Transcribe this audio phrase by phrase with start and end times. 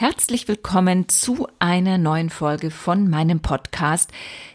[0.00, 4.10] Herzlich willkommen zu einer neuen Folge von meinem Podcast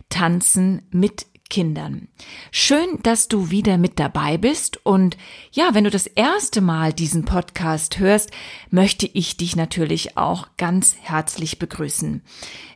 [0.09, 2.07] Tanzen mit Kindern.
[2.49, 5.17] Schön, dass du wieder mit dabei bist und
[5.51, 8.31] ja, wenn du das erste Mal diesen Podcast hörst,
[8.71, 12.23] möchte ich dich natürlich auch ganz herzlich begrüßen.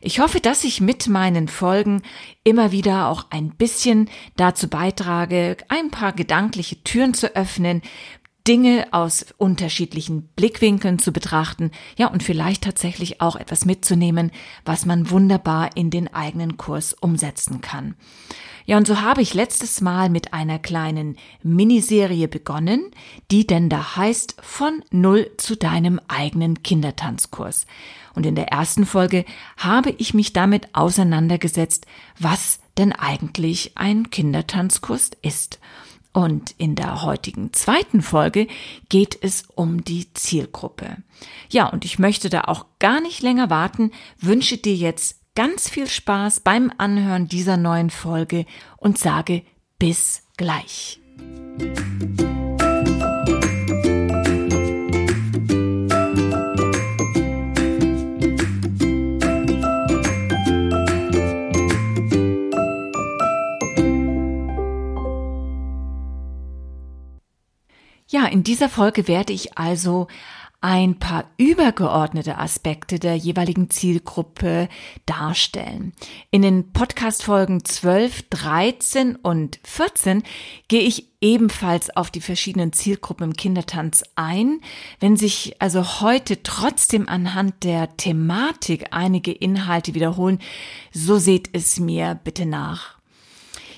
[0.00, 2.02] Ich hoffe, dass ich mit meinen Folgen
[2.44, 7.82] immer wieder auch ein bisschen dazu beitrage, ein paar gedankliche Türen zu öffnen,
[8.50, 14.32] Dinge aus unterschiedlichen Blickwinkeln zu betrachten, ja, und vielleicht tatsächlich auch etwas mitzunehmen,
[14.64, 17.94] was man wunderbar in den eigenen Kurs umsetzen kann.
[18.66, 22.90] Ja, und so habe ich letztes Mal mit einer kleinen Miniserie begonnen,
[23.30, 27.66] die denn da heißt von Null zu deinem eigenen Kindertanzkurs.
[28.16, 29.26] Und in der ersten Folge
[29.58, 31.86] habe ich mich damit auseinandergesetzt,
[32.18, 35.60] was denn eigentlich ein Kindertanzkurs ist.
[36.12, 38.48] Und in der heutigen zweiten Folge
[38.88, 40.96] geht es um die Zielgruppe.
[41.50, 45.86] Ja, und ich möchte da auch gar nicht länger warten, wünsche dir jetzt ganz viel
[45.86, 48.44] Spaß beim Anhören dieser neuen Folge
[48.76, 49.42] und sage
[49.78, 51.00] bis gleich.
[52.18, 52.39] Ja,
[68.50, 70.08] dieser Folge werde ich also
[70.60, 74.68] ein paar übergeordnete Aspekte der jeweiligen Zielgruppe
[75.06, 75.92] darstellen.
[76.32, 80.24] In den Podcast-Folgen 12, 13 und 14
[80.66, 84.60] gehe ich ebenfalls auf die verschiedenen Zielgruppen im Kindertanz ein.
[84.98, 90.40] Wenn sich also heute trotzdem anhand der Thematik einige Inhalte wiederholen,
[90.92, 92.99] so seht es mir bitte nach.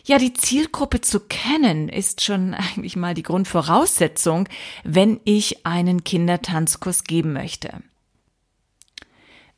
[0.05, 4.48] Ja, die Zielgruppe zu kennen ist schon eigentlich mal die Grundvoraussetzung,
[4.84, 7.83] wenn ich einen Kindertanzkurs geben möchte.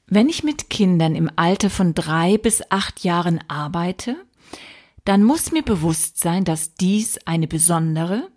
[0.07, 4.17] Wenn ich mit Kindern im Alter von drei bis acht Jahren arbeite,
[5.05, 8.29] dann muss mir bewusst sein, dass dies eine besondere,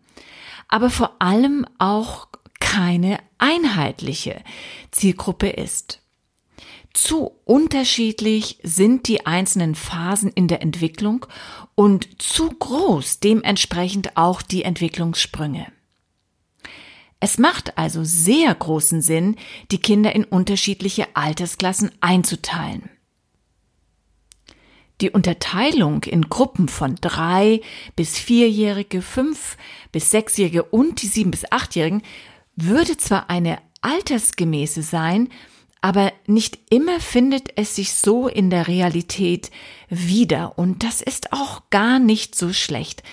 [0.70, 2.28] aber vor allem auch
[2.60, 4.42] keine einheitliche
[4.92, 6.02] Zielgruppe ist.
[6.98, 11.28] Zu unterschiedlich sind die einzelnen Phasen in der Entwicklung
[11.76, 15.68] und zu groß dementsprechend auch die Entwicklungssprünge.
[17.20, 19.36] Es macht also sehr großen Sinn,
[19.70, 22.90] die Kinder in unterschiedliche Altersklassen einzuteilen.
[25.00, 27.62] Die Unterteilung in Gruppen von drei
[27.96, 29.56] bis vierjährige, fünf
[29.92, 32.02] bis sechsjährige und die sieben bis achtjährigen
[32.56, 35.30] würde zwar eine altersgemäße sein,
[35.82, 39.52] aber nicht immer findet es sich so in der Realität
[39.90, 43.04] wieder und das ist auch gar nicht so schlecht.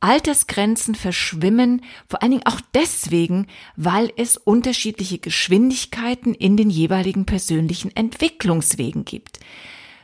[0.00, 3.46] Altersgrenzen verschwimmen, vor allen Dingen auch deswegen,
[3.76, 9.40] weil es unterschiedliche Geschwindigkeiten in den jeweiligen persönlichen Entwicklungswegen gibt.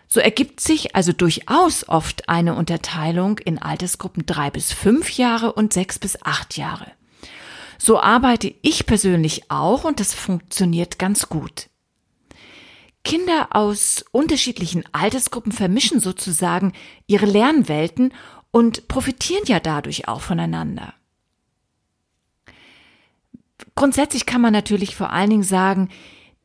[0.09, 5.73] So ergibt sich also durchaus oft eine Unterteilung in Altersgruppen drei bis fünf Jahre und
[5.73, 6.93] sechs bis acht Jahre.
[7.79, 11.69] So arbeite ich persönlich auch und das funktioniert ganz gut.
[13.05, 16.73] Kinder aus unterschiedlichen Altersgruppen vermischen sozusagen
[17.07, 18.15] ihre Lernwelten
[18.51, 20.95] und profitieren ja dadurch auch voneinander.
[23.75, 25.89] Grundsätzlich kann man natürlich vor allen Dingen sagen,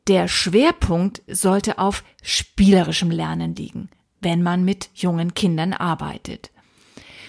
[0.08, 6.50] der Schwerpunkt sollte auf spielerischem Lernen liegen, wenn man mit jungen Kindern arbeitet.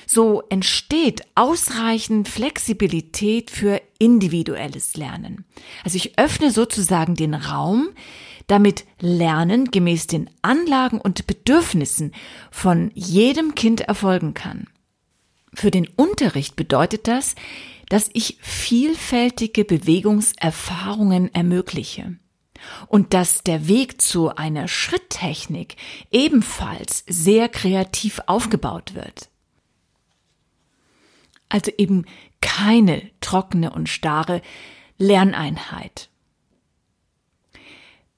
[0.07, 5.45] So entsteht ausreichend Flexibilität für individuelles Lernen.
[5.83, 7.89] Also ich öffne sozusagen den Raum,
[8.49, 12.13] damit Lernen gemäß den Anlagen und Bedürfnissen
[12.51, 14.67] von jedem Kind erfolgen kann.
[15.53, 17.35] Für den Unterricht bedeutet das,
[17.89, 22.17] dass ich vielfältige Bewegungserfahrungen ermögliche
[22.87, 25.75] und dass der Weg zu einer Schritttechnik
[26.11, 29.29] ebenfalls sehr kreativ aufgebaut wird.
[31.49, 32.05] Also eben
[32.41, 34.41] keine trockene und starre
[34.97, 36.09] Lerneinheit.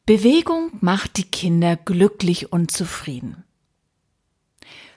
[0.06, 3.44] Bewegung macht die Kinder glücklich und zufrieden.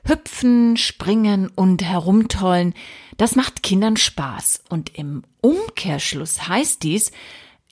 [0.04, 2.74] Hüpfen, springen und herumtollen,
[3.16, 4.64] das macht Kindern Spaß.
[4.68, 7.12] Und im Umkehrschluss heißt dies,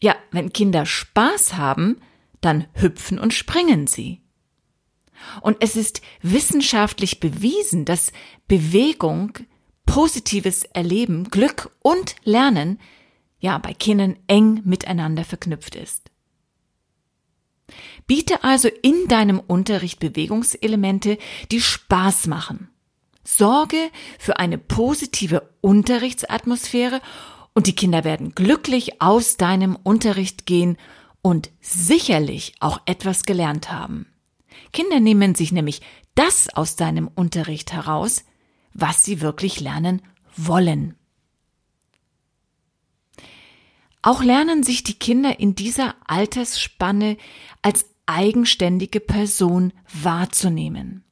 [0.01, 2.01] ja, wenn Kinder Spaß haben,
[2.41, 4.21] dann hüpfen und springen sie.
[5.41, 8.13] Und es ist wissenschaftlich bewiesen, dass
[8.49, 9.39] Bewegung,
[9.87, 12.81] positives Erleben, Glück und Lernen
[13.39, 16.12] ja bei Kindern eng miteinander verknüpft ist.
[18.07, 21.19] Biete also in deinem Unterricht Bewegungselemente,
[21.51, 22.69] die Spaß machen.
[23.25, 27.01] Sorge für eine positive Unterrichtsatmosphäre
[27.55, 30.77] und die Kinder werden glücklich aus deinem Unterricht gehen
[31.23, 34.07] und sicherlich auch etwas gelernt haben.
[34.73, 35.81] Kinder nehmen sich nämlich
[36.15, 38.25] das aus deinem Unterricht heraus,
[38.75, 40.03] was sie wirklich lernen
[40.37, 40.97] wollen.
[44.03, 47.17] Auch lernen sich die Kinder in dieser Altersspanne
[47.63, 51.05] als eigenständige Person wahrzunehmen.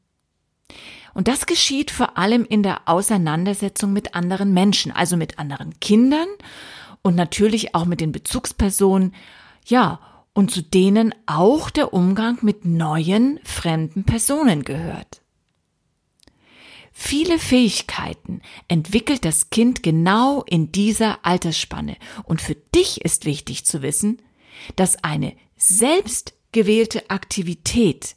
[1.15, 6.29] Und das geschieht vor allem in der Auseinandersetzung mit anderen Menschen, also mit anderen Kindern
[7.03, 9.15] und natürlich auch mit den Bezugspersonen,
[9.67, 10.01] ja,
[10.33, 15.23] und zu denen auch der Umgang mit neuen, fremden Personen gehört.
[17.03, 23.81] Viele Fähigkeiten entwickelt das Kind genau in dieser Altersspanne und für dich ist wichtig zu
[23.81, 24.21] wissen,
[24.77, 28.17] dass eine selbstgewählte Aktivität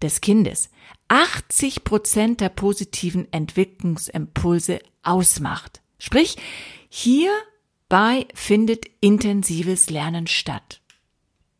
[0.00, 0.70] des Kindes
[1.08, 5.82] 80 Prozent der positiven Entwicklungsimpulse ausmacht.
[5.98, 6.36] Sprich,
[6.88, 10.80] hierbei findet intensives Lernen statt.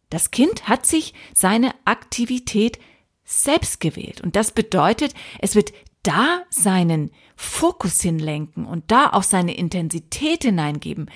[0.08, 2.78] Das Kind hat sich seine Aktivität
[3.24, 5.72] selbst gewählt und das bedeutet, es wird
[6.04, 11.10] da seinen Fokus hinlenken und da auch seine Intensität hineingeben,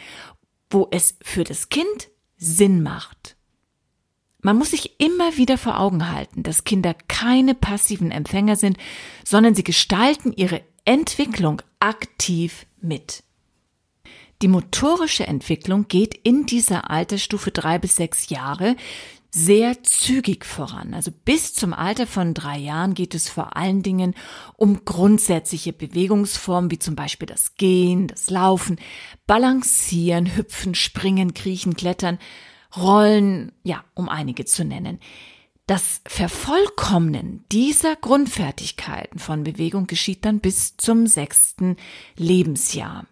[0.70, 3.36] wo es für das Kind Sinn macht.
[4.40, 8.78] Man muss sich immer wieder vor Augen halten, dass Kinder keine passiven Empfänger sind,
[9.24, 13.24] sondern sie gestalten ihre Entwicklung aktiv mit.
[14.40, 18.76] Die motorische Entwicklung geht in dieser Altersstufe drei bis sechs Jahre
[19.30, 20.94] sehr zügig voran.
[20.94, 24.14] Also bis zum Alter von drei Jahren geht es vor allen Dingen
[24.56, 28.76] um grundsätzliche Bewegungsformen, wie zum Beispiel das Gehen, das Laufen,
[29.26, 32.18] Balancieren, Hüpfen, Springen, Kriechen, Klettern,
[32.76, 35.00] Rollen, ja, um einige zu nennen.
[35.66, 41.76] Das Vervollkommnen dieser Grundfertigkeiten von Bewegung geschieht dann bis zum sechsten
[42.16, 43.06] Lebensjahr.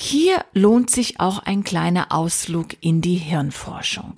[0.00, 4.14] Hier lohnt sich auch ein kleiner Ausflug in die Hirnforschung.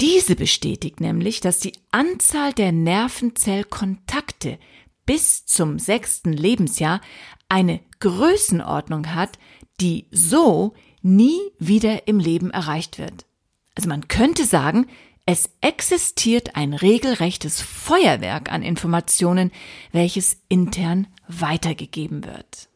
[0.00, 4.56] Diese bestätigt nämlich, dass die Anzahl der Nervenzellkontakte
[5.04, 7.00] bis zum sechsten Lebensjahr
[7.48, 9.36] eine Größenordnung hat,
[9.80, 13.26] die so nie wieder im Leben erreicht wird.
[13.74, 14.86] Also man könnte sagen,
[15.26, 19.50] es existiert ein regelrechtes Feuerwerk an Informationen,
[19.90, 22.68] welches intern weitergegeben wird.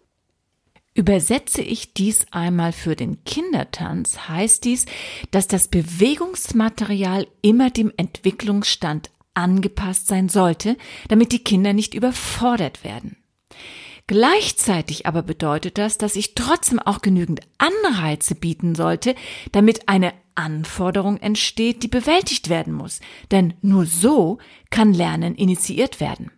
[0.98, 4.84] Übersetze ich dies einmal für den Kindertanz, heißt dies,
[5.30, 13.16] dass das Bewegungsmaterial immer dem Entwicklungsstand angepasst sein sollte, damit die Kinder nicht überfordert werden.
[14.08, 19.14] Gleichzeitig aber bedeutet das, dass ich trotzdem auch genügend Anreize bieten sollte,
[19.52, 22.98] damit eine Anforderung entsteht, die bewältigt werden muss.
[23.30, 24.38] Denn nur so
[24.70, 26.32] kann Lernen initiiert werden.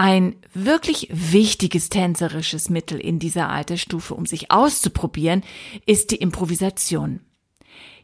[0.00, 5.42] Ein wirklich wichtiges tänzerisches Mittel in dieser Altersstufe, um sich auszuprobieren,
[5.86, 7.18] ist die Improvisation.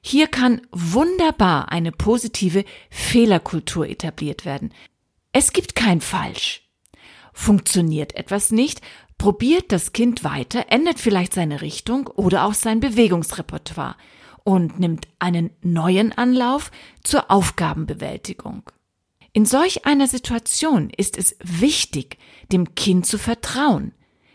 [0.03, 4.75] Hier kann wunderbar eine positive Fehlerkultur etabliert werden.
[5.31, 6.69] Es gibt kein Falsch.
[7.33, 8.81] Funktioniert etwas nicht,
[9.17, 13.95] probiert das Kind weiter, ändert vielleicht seine Richtung oder auch sein Bewegungsrepertoire
[14.43, 16.73] und nimmt einen neuen Anlauf
[17.05, 18.65] zur Aufgabenbewältigung.
[19.35, 22.19] In solch einer Situation ist es wichtig,
[22.53, 23.93] dem Kind zu vertrauen,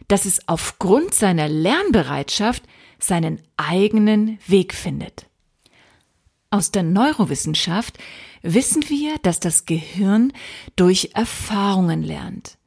[0.09, 2.63] dass es aufgrund seiner Lernbereitschaft
[2.99, 5.27] seinen eigenen Weg findet.
[6.51, 7.97] Aus der Neurowissenschaft
[8.41, 10.33] wissen wir, dass das Gehirn
[10.75, 12.57] durch Erfahrungen lernt.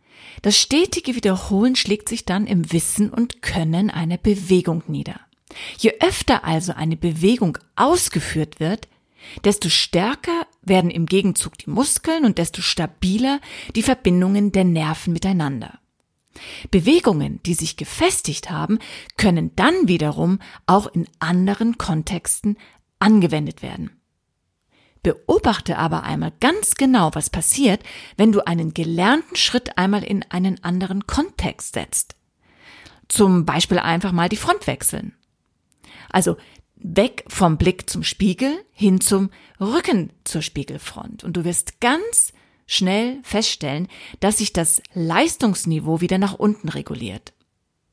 [0.40, 5.20] Das stetige Wiederholen schlägt sich dann im Wissen und Können einer Bewegung nieder.
[5.76, 8.88] Je öfter also eine Bewegung ausgeführt wird,
[9.44, 13.40] desto stärker werden im Gegenzug die Muskeln und desto stabiler
[13.74, 15.78] die Verbindungen der Nerven miteinander.
[16.70, 18.78] Bewegungen, die sich gefestigt haben,
[19.16, 22.56] können dann wiederum auch in anderen Kontexten
[22.98, 23.90] angewendet werden.
[25.02, 27.82] Beobachte aber einmal ganz genau, was passiert,
[28.16, 32.14] wenn du einen gelernten Schritt einmal in einen anderen Kontext setzt.
[33.08, 35.14] Zum Beispiel einfach mal die Front wechseln.
[36.08, 36.36] Also
[36.82, 41.24] weg vom Blick zum Spiegel hin zum Rücken zur Spiegelfront.
[41.24, 42.32] Und du wirst ganz
[42.66, 43.88] schnell feststellen,
[44.20, 47.32] dass sich das Leistungsniveau wieder nach unten reguliert.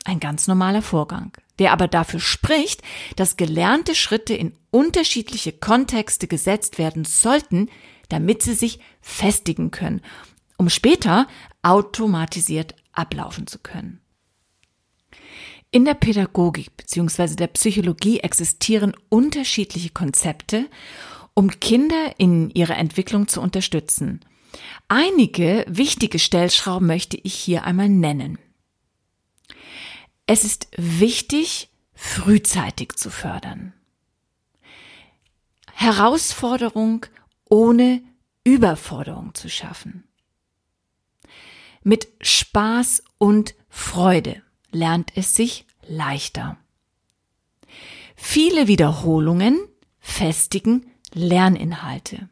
[0.05, 2.81] Ein ganz normaler Vorgang, der aber dafür spricht,
[3.15, 7.69] dass gelernte Schritte in unterschiedliche Kontexte gesetzt werden sollten,
[8.07, 10.01] damit sie sich festigen können,
[10.57, 11.27] um später
[11.61, 14.01] automatisiert ablaufen zu können.
[15.71, 17.35] In der Pädagogik bzw.
[17.35, 20.67] der Psychologie existieren unterschiedliche Konzepte,
[21.35, 24.21] um Kinder in ihrer Entwicklung zu unterstützen.
[24.87, 28.39] Einige wichtige Stellschrauben möchte ich hier einmal nennen.
[30.25, 33.73] Es ist wichtig, frühzeitig zu fördern.
[35.71, 37.05] Herausforderung
[37.47, 38.01] ohne
[38.43, 40.07] Überforderung zu schaffen.
[41.83, 46.57] Mit Spaß und Freude lernt es sich leichter.
[48.15, 49.59] Viele Wiederholungen
[49.99, 52.29] festigen Lerninhalte.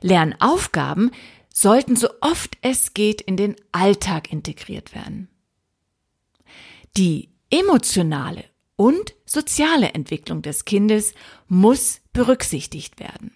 [0.00, 1.10] Lernaufgaben
[1.52, 5.28] sollten so oft es geht in den Alltag integriert werden.
[6.96, 8.44] Die emotionale
[8.76, 11.14] und soziale Entwicklung des Kindes
[11.48, 13.32] muss berücksichtigt werden.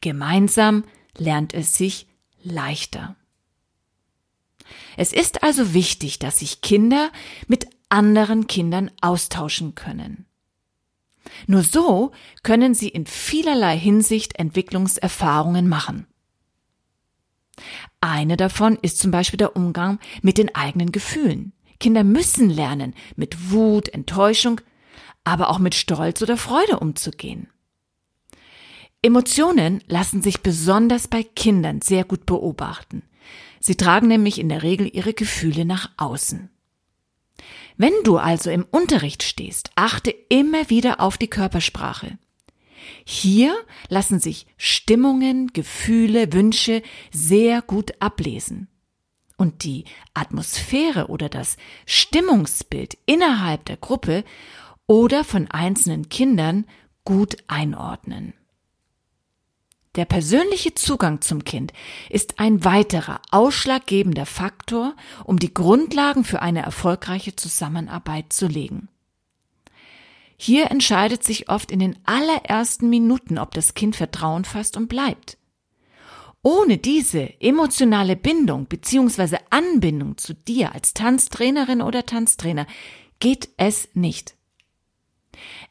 [0.00, 0.84] Gemeinsam
[1.16, 2.06] lernt es sich
[2.42, 3.16] leichter.
[4.96, 7.10] Es ist also wichtig, dass sich Kinder
[7.46, 10.26] mit anderen Kindern austauschen können.
[11.46, 16.06] Nur so können sie in vielerlei Hinsicht Entwicklungserfahrungen machen.
[18.00, 21.52] Eine davon ist zum Beispiel der Umgang mit den eigenen Gefühlen.
[21.78, 24.60] Kinder müssen lernen, mit Wut, Enttäuschung,
[25.24, 27.48] aber auch mit Stolz oder Freude umzugehen.
[29.02, 33.02] Emotionen lassen sich besonders bei Kindern sehr gut beobachten.
[33.60, 36.50] Sie tragen nämlich in der Regel ihre Gefühle nach außen.
[37.76, 42.18] Wenn du also im Unterricht stehst, achte immer wieder auf die Körpersprache.
[43.04, 43.54] Hier
[43.88, 48.68] lassen sich Stimmungen, Gefühle, Wünsche sehr gut ablesen.
[49.36, 54.24] Und die Atmosphäre oder das Stimmungsbild innerhalb der Gruppe
[54.86, 56.66] oder von einzelnen Kindern
[57.04, 58.34] gut einordnen.
[59.96, 61.72] Der persönliche Zugang zum Kind
[62.10, 64.94] ist ein weiterer ausschlaggebender Faktor,
[65.24, 68.88] um die Grundlagen für eine erfolgreiche Zusammenarbeit zu legen.
[70.36, 75.36] Hier entscheidet sich oft in den allerersten Minuten, ob das Kind Vertrauen fasst und bleibt.
[76.42, 79.38] Ohne diese emotionale Bindung bzw.
[79.50, 82.66] Anbindung zu dir als Tanztrainerin oder Tanztrainer
[83.18, 84.34] geht es nicht.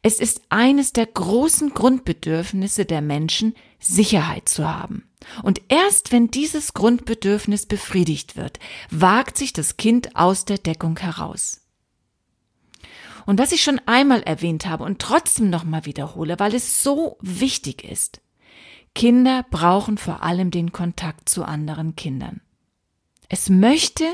[0.02, 5.10] Es ist eines der großen Grundbedürfnisse der Menschen, Sicherheit zu haben.
[5.44, 8.60] Und erst wenn dieses Grundbedürfnis befriedigt wird,
[8.90, 11.62] wagt sich das Kind aus der Deckung heraus.
[13.26, 17.84] Und was ich schon einmal erwähnt habe und trotzdem nochmal wiederhole, weil es so wichtig
[17.84, 18.22] ist.
[18.96, 22.42] Kinder brauchen vor allem den Kontakt zu anderen Kindern.
[23.30, 24.06] Es möchte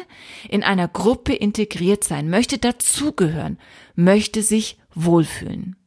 [0.49, 3.57] in einer Gruppe integriert sein, möchte dazugehören,
[3.95, 5.77] möchte sich wohlfühlen.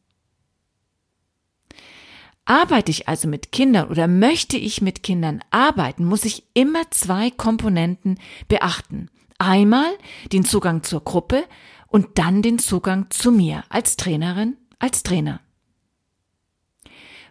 [2.49, 7.29] Arbeite ich also mit Kindern oder möchte ich mit Kindern arbeiten, muss ich immer zwei
[7.29, 9.11] Komponenten beachten.
[9.37, 9.91] Einmal
[10.33, 11.43] den Zugang zur Gruppe
[11.89, 15.41] und dann den Zugang zu mir als Trainerin, als Trainer.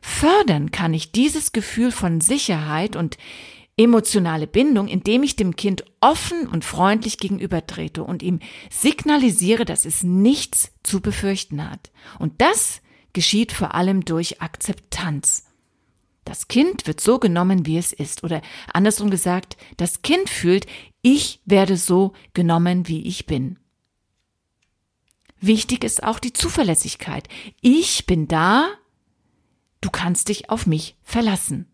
[0.01, 3.17] Fördern kann ich dieses Gefühl von Sicherheit und
[3.77, 8.39] emotionale Bindung, indem ich dem Kind offen und freundlich gegenübertrete und ihm
[8.71, 11.91] signalisiere, dass es nichts zu befürchten hat.
[12.21, 12.83] Und das
[13.19, 15.45] geschieht vor allem durch Akzeptanz.
[16.23, 18.23] Das Kind wird so genommen, wie es ist.
[18.23, 20.67] Oder andersrum gesagt, das Kind fühlt,
[21.03, 23.59] ich werde so genommen, wie ich bin.
[25.41, 27.29] Wichtig ist auch die Zuverlässigkeit.
[27.61, 28.69] Ich bin da,
[29.81, 31.67] du kannst dich auf mich verlassen.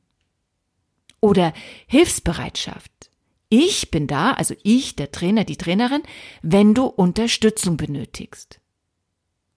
[1.21, 1.53] Oder
[1.87, 3.11] Hilfsbereitschaft.
[3.51, 6.05] Ich bin da, also ich, der Trainer, die Trainerin,
[6.41, 8.63] wenn du Unterstützung benötigst.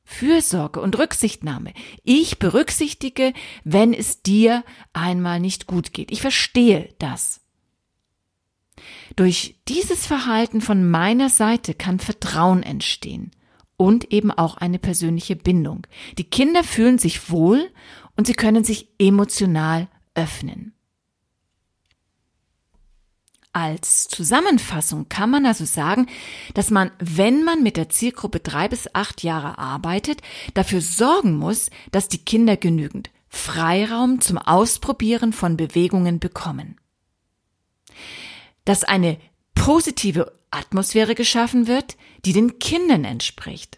[0.09, 1.73] Fürsorge und Rücksichtnahme.
[2.05, 3.33] Ich berücksichtige,
[3.65, 6.11] wenn es dir einmal nicht gut geht.
[6.11, 7.41] Ich verstehe das.
[9.17, 13.31] Durch dieses Verhalten von meiner Seite kann Vertrauen entstehen
[13.75, 15.85] und eben auch eine persönliche Bindung.
[16.17, 17.69] Die Kinder fühlen sich wohl
[18.15, 20.73] und sie können sich emotional öffnen.
[23.57, 26.05] Als Zusammenfassung kann man also sagen,
[26.53, 30.21] dass man, wenn man mit der Zielgruppe drei bis acht Jahre arbeitet,
[30.53, 36.79] dafür sorgen muss, dass die Kinder genügend Freiraum zum Ausprobieren von Bewegungen bekommen.
[38.63, 39.17] Dass eine
[39.55, 43.76] positive Atmosphäre geschaffen wird, die den Kindern entspricht.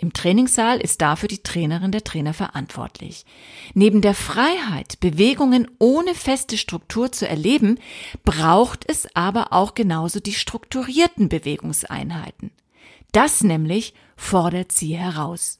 [0.00, 3.26] Im Trainingssaal ist dafür die Trainerin der Trainer verantwortlich.
[3.74, 7.80] Neben der Freiheit, Bewegungen ohne feste Struktur zu erleben,
[8.24, 12.52] braucht es aber auch genauso die strukturierten Bewegungseinheiten.
[13.10, 15.58] Das nämlich fordert sie heraus.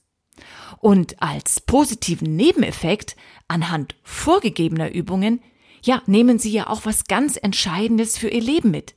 [0.79, 3.17] Und als positiven Nebeneffekt
[3.49, 5.41] anhand vorgegebener Übungen,
[5.83, 8.95] ja, nehmen Sie ja auch was ganz Entscheidendes für Ihr Leben mit.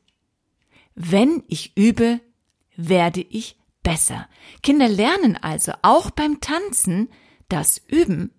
[0.94, 2.20] Wenn ich übe,
[2.76, 4.28] werde ich besser.
[4.62, 7.08] Kinder lernen also auch beim Tanzen
[7.48, 8.30] das Üben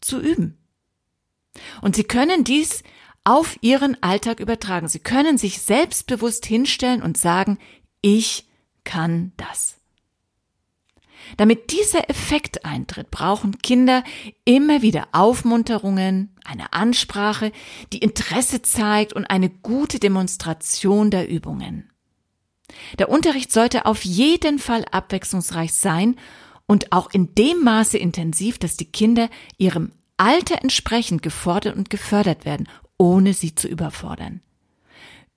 [0.00, 0.58] zu üben.
[1.80, 2.82] Und sie können dies
[3.24, 4.88] auf ihren Alltag übertragen.
[4.88, 7.58] Sie können sich selbstbewusst hinstellen und sagen,
[8.00, 8.48] ich
[8.84, 9.78] kann das.
[11.36, 14.02] Damit dieser Effekt eintritt, brauchen Kinder
[14.44, 17.52] immer wieder Aufmunterungen, eine Ansprache,
[17.92, 21.91] die Interesse zeigt und eine gute Demonstration der Übungen.
[22.98, 26.16] Der Unterricht sollte auf jeden Fall abwechslungsreich sein
[26.66, 29.28] und auch in dem Maße intensiv, dass die Kinder
[29.58, 34.40] ihrem Alter entsprechend gefordert und gefördert werden, ohne sie zu überfordern.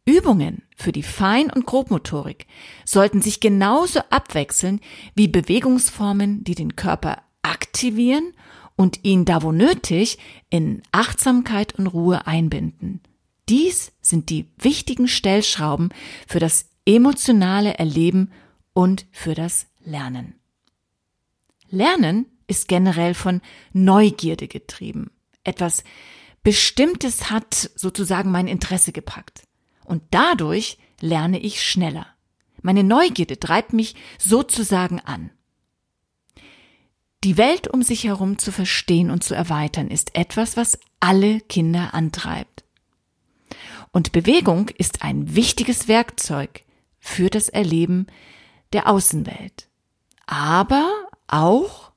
[0.06, 2.46] Übungen für die Fein- und Grobmotorik
[2.86, 4.80] sollten sich genauso abwechseln
[5.16, 8.34] wie Bewegungsformen, die den Körper aktivieren
[8.76, 13.02] und ihn da wo nötig in Achtsamkeit und Ruhe einbinden.
[13.50, 15.90] Dies sind die wichtigen Stellschrauben
[16.28, 18.32] für das emotionale Erleben
[18.74, 20.36] und für das Lernen.
[21.70, 23.42] Lernen ist generell von
[23.74, 25.12] Neugierde getrieben.
[25.44, 25.84] Etwas
[26.44, 29.48] Bestimmtes hat sozusagen mein Interesse gepackt.
[29.84, 32.08] Und dadurch lerne ich schneller.
[32.62, 35.32] Meine Neugierde treibt mich sozusagen an.
[37.24, 41.96] Die Welt um sich herum zu verstehen und zu erweitern ist etwas, was alle Kinder
[41.96, 42.64] antreibt.
[43.92, 46.65] Und Bewegung ist ein wichtiges Werkzeug
[47.06, 48.08] für das Erleben
[48.74, 49.70] der Außenwelt,
[50.26, 50.92] aber
[51.28, 51.92] auch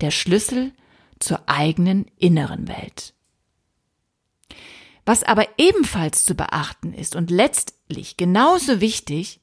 [0.00, 0.72] der Schlüssel
[1.18, 3.12] zur eigenen inneren Welt.
[5.04, 9.40] Was aber ebenfalls zu beachten ist und letztlich genauso wichtig,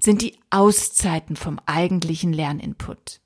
[0.00, 3.20] sind die Auszeiten vom eigentlichen Lerninput.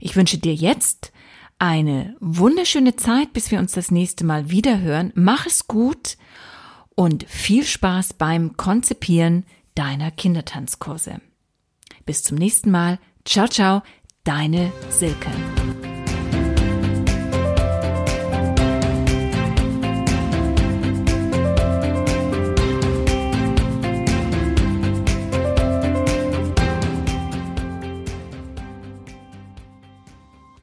[0.00, 1.12] Ich wünsche dir jetzt
[1.60, 5.12] eine wunderschöne Zeit, bis wir uns das nächste Mal wieder hören.
[5.14, 6.16] Mach es gut
[6.96, 9.44] und viel Spaß beim Konzipieren
[9.76, 11.20] deiner Kindertanzkurse.
[12.04, 12.98] Bis zum nächsten Mal.
[13.24, 13.82] Ciao, ciao,
[14.24, 15.30] deine Silke.